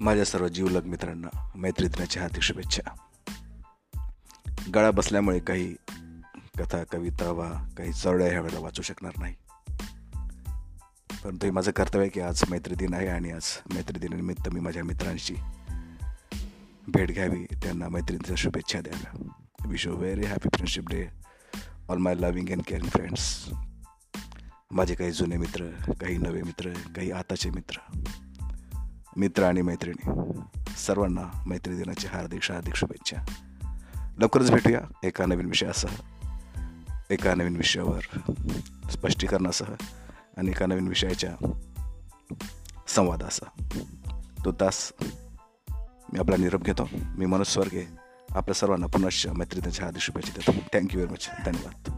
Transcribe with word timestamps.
माझ्या 0.00 0.24
सर्व 0.24 0.48
जीवलग 0.48 0.84
मित्रांना 0.84 1.50
मैत्री 1.54 1.88
दिनाच्या 1.88 2.28
शुभेच्छा. 2.42 2.94
गळा 4.74 4.90
बसल्यामुळे 4.90 5.38
काही 5.38 5.74
कथा 6.58 6.84
कविता 6.84 7.30
वा 7.30 7.68
काही 7.78 7.92
चरड्या 7.92 8.28
ह्या 8.28 8.40
वेळेला 8.40 8.60
वाचू 8.60 8.82
शकणार 8.82 9.12
नाही. 9.18 9.34
परंतु 11.24 11.46
हे 11.46 11.50
माझं 11.50 11.70
कर्तव्य 11.70 12.00
आहे 12.00 12.10
की 12.10 12.20
आज 12.20 12.44
मैत्री 12.50 12.74
दिन 12.74 12.94
आहे 12.94 13.08
आणि 13.08 13.30
आज 13.30 13.42
मैत्री 13.74 13.98
दिनानिमित्त 13.98 14.48
मी 14.48 14.60
माझ्या 14.60 14.84
मित्रांशी 14.84 15.34
भेट 16.88 17.10
घ्यावी 17.10 17.44
त्यांना 17.44 17.88
मैत्रिणीच्या 17.88 18.36
शुभेच्छा 18.36 18.80
द्याव्या. 18.80 19.32
Wish 19.66 19.86
you 19.86 19.96
very 19.96 20.26
happy 20.26 20.48
friendship 20.54 20.88
day 20.88 21.06
all 21.88 21.98
my 21.98 22.14
loving 22.14 22.48
and 22.48 22.62
caring 22.66 22.88
friends 22.88 23.48
माझे 24.70 24.94
काही 24.94 25.10
जुने 25.10 25.36
मित्र 25.36 25.70
काही 26.00 26.18
नवे 26.18 26.42
मित्र 26.42 26.70
काही 26.70 27.10
आताचे 27.10 27.50
मित्र. 27.50 28.00
मित्र 29.18 29.42
आणि 29.44 29.62
मैत्रिणी 29.62 30.32
सर्वांना 30.76 31.44
मैत्री 31.46 31.76
दिनाची 31.76 32.06
हार्दिक 32.06 32.40
हार्दिक 32.42 32.74
शुभेच्छा. 32.74 33.24
लवकरच 34.18 34.50
भेटूया 34.50 34.80
एका 35.04 35.26
नवीन 35.26 35.46
विषयासह 35.46 35.88
एका 37.10 37.34
नवीन 37.34 37.56
विषयावर 37.56 38.00
स्पष्टीकरणासह 38.90 39.64
आणि 40.38 40.48
एका 40.48 40.66
नवीन 40.66 40.88
विषयाच्या 40.88 41.60
संवादासह. 42.88 43.46
तो 44.44 44.52
तास 44.52 44.92
मी 46.12 46.18
आपला 46.18 46.36
निरोप 46.36 46.62
घेतो. 46.62 46.88
मी 46.92 47.26
मनोज 47.26 47.46
स्वर्गे 47.46 47.88
आपल्या 48.30 48.54
सर्वांना 48.54 48.86
पुनश्च 48.86 49.26
मैत्री 49.26 49.60
हार्दिक 49.68 50.02
शुभेच्छा 50.02 50.32
देतो. 50.36 50.78
थँक्यू 50.78 51.00
व्हेरी 51.00 51.12
मच 51.12 51.30
धन्यवाद. 51.44 51.97